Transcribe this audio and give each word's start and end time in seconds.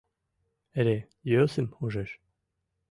Эре 0.79 0.97
йӧсым 1.31 1.67
ужеш. 1.83 2.11